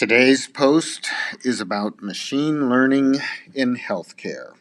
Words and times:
Today's 0.00 0.46
post 0.46 1.10
is 1.44 1.60
about 1.60 2.00
machine 2.00 2.70
learning 2.70 3.16
in 3.52 3.76
healthcare. 3.76 4.54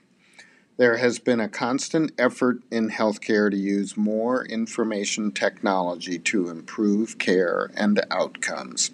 There 0.75 0.97
has 0.97 1.17
been 1.17 1.39
a 1.39 1.47
constant 1.47 2.11
effort 2.19 2.57
in 2.69 2.89
healthcare 2.89 3.49
to 3.49 3.55
use 3.55 3.95
more 3.95 4.43
information 4.43 5.31
technology 5.31 6.19
to 6.19 6.49
improve 6.49 7.19
care 7.19 7.71
and 7.77 8.05
outcomes. 8.11 8.91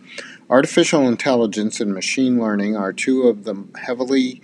Artificial 0.48 1.08
intelligence 1.08 1.81
and 1.81 1.95
machine 1.95 2.39
learning 2.39 2.77
are 2.77 2.93
two 2.93 3.23
of 3.23 3.46
the 3.46 3.66
heavily 3.80 4.39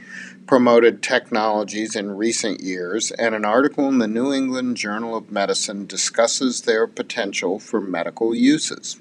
promoted 0.48 1.04
technologies 1.04 1.96
in 1.96 2.18
recent 2.18 2.62
years, 2.62 3.12
and 3.12 3.36
an 3.36 3.46
article 3.46 3.88
in 3.88 4.00
the 4.00 4.08
New 4.08 4.34
England 4.34 4.76
Journal 4.76 5.16
of 5.16 5.32
Medicine 5.32 5.86
discusses 5.86 6.62
their 6.62 6.88
potential 6.88 7.60
for 7.60 7.80
medical 7.80 8.34
uses. 8.34 9.00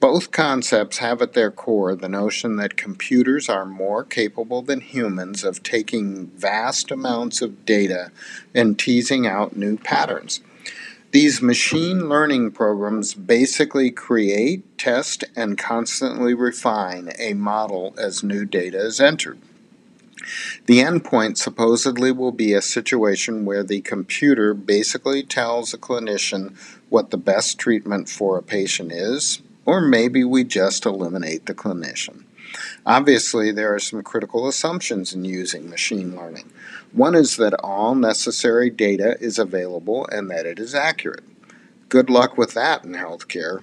Both 0.00 0.30
concepts 0.30 0.98
have 0.98 1.20
at 1.20 1.34
their 1.34 1.50
core 1.50 1.94
the 1.94 2.08
notion 2.08 2.56
that 2.56 2.78
computers 2.78 3.50
are 3.50 3.66
more 3.66 4.02
capable 4.02 4.62
than 4.62 4.80
humans 4.80 5.44
of 5.44 5.62
taking 5.62 6.28
vast 6.28 6.90
amounts 6.90 7.42
of 7.42 7.66
data 7.66 8.10
and 8.54 8.78
teasing 8.78 9.26
out 9.26 9.56
new 9.56 9.76
patterns. 9.76 10.40
These 11.10 11.42
machine 11.42 12.08
learning 12.08 12.52
programs 12.52 13.12
basically 13.12 13.90
create, 13.90 14.78
test, 14.78 15.24
and 15.36 15.58
constantly 15.58 16.32
refine 16.32 17.12
a 17.18 17.34
model 17.34 17.94
as 17.98 18.22
new 18.22 18.46
data 18.46 18.78
is 18.78 19.00
entered. 19.00 19.38
The 20.64 20.78
endpoint 20.78 21.36
supposedly 21.36 22.12
will 22.12 22.32
be 22.32 22.54
a 22.54 22.62
situation 22.62 23.44
where 23.44 23.64
the 23.64 23.82
computer 23.82 24.54
basically 24.54 25.24
tells 25.24 25.74
a 25.74 25.78
clinician 25.78 26.56
what 26.88 27.10
the 27.10 27.18
best 27.18 27.58
treatment 27.58 28.08
for 28.08 28.38
a 28.38 28.42
patient 28.42 28.92
is, 28.92 29.42
or 29.70 29.80
maybe 29.80 30.24
we 30.24 30.42
just 30.42 30.84
eliminate 30.84 31.46
the 31.46 31.54
clinician. 31.54 32.24
Obviously, 32.84 33.52
there 33.52 33.72
are 33.72 33.78
some 33.78 34.02
critical 34.02 34.48
assumptions 34.48 35.14
in 35.14 35.24
using 35.24 35.70
machine 35.70 36.16
learning. 36.16 36.50
One 36.90 37.14
is 37.14 37.36
that 37.36 37.54
all 37.62 37.94
necessary 37.94 38.68
data 38.68 39.16
is 39.20 39.38
available 39.38 40.08
and 40.10 40.28
that 40.28 40.44
it 40.44 40.58
is 40.58 40.74
accurate. 40.74 41.22
Good 41.88 42.10
luck 42.10 42.36
with 42.36 42.52
that 42.54 42.84
in 42.84 42.94
healthcare. 42.94 43.62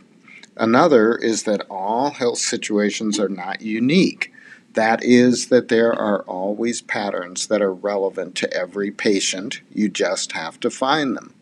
Another 0.55 1.13
is 1.17 1.43
that 1.43 1.67
all 1.69 2.11
health 2.11 2.37
situations 2.37 3.19
are 3.19 3.27
not 3.27 3.61
unique. 3.61 4.31
That 4.75 5.03
is, 5.03 5.47
that 5.49 5.67
there 5.67 5.91
are 5.91 6.21
always 6.21 6.81
patterns 6.81 7.47
that 7.47 7.61
are 7.61 7.73
relevant 7.73 8.35
to 8.35 8.53
every 8.53 8.91
patient. 8.91 9.59
You 9.73 9.89
just 9.89 10.31
have 10.31 10.57
to 10.61 10.69
find 10.69 11.17
them. 11.17 11.33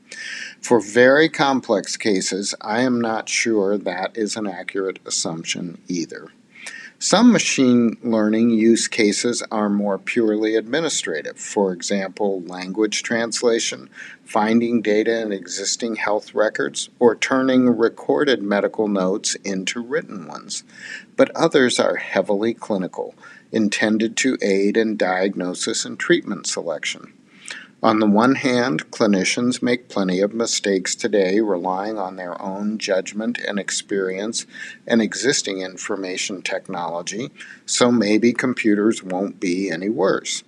For 0.66 0.80
very 0.80 1.30
complex 1.30 1.96
cases, 1.96 2.56
I 2.60 2.82
am 2.82 3.00
not 3.00 3.30
sure 3.30 3.78
that 3.78 4.18
is 4.18 4.36
an 4.36 4.48
accurate 4.48 4.98
assumption 5.06 5.78
either. 5.88 6.30
Some 6.98 7.32
machine 7.32 7.98
learning 8.02 8.50
use 8.50 8.88
cases 8.88 9.44
are 9.52 9.70
more 9.70 10.00
purely 10.00 10.56
administrative, 10.56 11.38
for 11.38 11.72
example, 11.72 12.42
language 12.42 13.04
translation, 13.04 13.92
finding 14.24 14.82
data 14.82 15.22
in 15.22 15.32
existing 15.32 15.98
health 15.98 16.34
records, 16.34 16.90
or 16.98 17.16
turning 17.16 17.70
recorded 17.78 18.42
medical 18.42 18.88
notes 18.88 19.36
into 19.44 19.84
written 19.84 20.26
ones. 20.26 20.64
But 21.16 21.30
others 21.36 21.80
are 21.80 21.98
heavily 21.98 22.56
clinical, 22.56 23.14
intended 23.52 24.18
to 24.18 24.40
aid 24.42 24.78
in 24.78 24.98
diagnosis 24.98 25.86
and 25.86 26.00
treatment 26.00 26.48
selection. 26.48 27.14
On 27.84 28.00
the 28.00 28.08
one 28.08 28.36
hand, 28.36 28.90
clinicians 28.90 29.62
make 29.62 29.90
plenty 29.90 30.22
of 30.22 30.34
mistakes 30.34 30.96
today 30.96 31.40
relying 31.42 31.98
on 31.98 32.16
their 32.16 32.42
own 32.42 32.78
judgment 32.78 33.38
and 33.38 33.60
experience 33.60 34.46
and 34.88 35.02
existing 35.02 35.62
information 35.62 36.42
technology, 36.42 37.32
so 37.66 37.92
maybe 37.92 38.34
computers 38.34 39.04
won't 39.04 39.40
be 39.40 39.70
any 39.70 39.90
worse. 39.90 40.44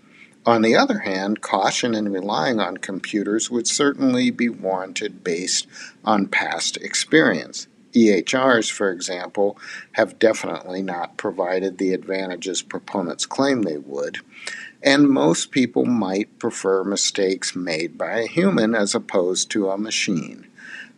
On 0.46 0.62
the 0.62 0.78
other 0.78 1.00
hand, 1.00 1.42
caution 1.42 1.94
in 1.94 2.10
relying 2.10 2.62
on 2.62 2.78
computers 2.78 3.52
would 3.52 3.68
certainly 3.68 4.32
be 4.32 4.48
warranted 4.48 5.22
based 5.22 5.68
on 6.06 6.28
past 6.28 6.78
experience. 6.78 7.68
EHRs, 7.98 8.72
for 8.72 8.92
example, 8.92 9.58
have 9.94 10.20
definitely 10.20 10.82
not 10.82 11.18
provided 11.18 11.78
the 11.78 11.94
advantages 11.94 12.62
proponents 12.62 13.26
claim 13.26 13.64
they 13.64 13.78
would 13.78 14.20
and 14.84 15.10
most 15.10 15.52
people 15.52 15.86
might 15.86 16.40
prefer 16.40 16.84
mistakes 16.84 17.56
made 17.56 17.98
by 17.98 18.20
a 18.20 18.28
human 18.28 18.76
as 18.76 18.94
opposed 18.94 19.50
to 19.52 19.70
a 19.70 19.78
machine. 19.78 20.48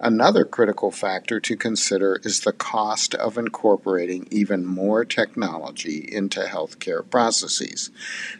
Another 0.01 0.45
critical 0.45 0.91
factor 0.91 1.41
to 1.41 1.57
consider 1.57 2.21
is 2.23 2.41
the 2.41 2.53
cost 2.53 3.15
of 3.15 3.37
incorporating 3.37 4.27
even 4.31 4.65
more 4.65 5.03
technology 5.03 6.07
into 6.09 6.41
healthcare 6.41 7.07
processes. 7.09 7.89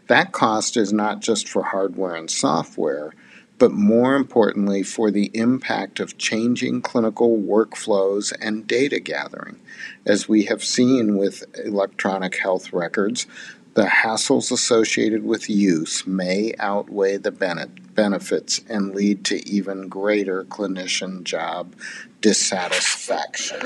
That 0.07 0.31
cost 0.31 0.77
is 0.77 0.93
not 0.93 1.19
just 1.19 1.49
for 1.49 1.63
hardware 1.63 2.15
and 2.15 2.31
software, 2.31 3.13
but 3.59 3.71
more 3.71 4.15
importantly 4.15 4.81
for 4.81 5.11
the 5.11 5.29
impact 5.33 5.99
of 5.99 6.17
changing 6.17 6.81
clinical 6.81 7.37
workflows 7.37 8.33
and 8.41 8.65
data 8.65 8.99
gathering. 8.99 9.59
As 10.05 10.27
we 10.27 10.45
have 10.45 10.63
seen 10.63 11.17
with 11.17 11.43
electronic 11.63 12.37
health 12.37 12.73
records, 12.73 13.27
the 13.75 13.85
hassles 13.85 14.51
associated 14.51 15.23
with 15.23 15.49
use 15.49 16.07
may 16.07 16.53
outweigh 16.57 17.17
the 17.17 17.31
benefits 17.31 18.61
and 18.67 18.95
lead 18.95 19.23
to 19.25 19.47
even 19.47 19.87
greater 19.87 20.43
clinician 20.45 21.23
job 21.23 21.75
dissatisfaction. 22.21 23.59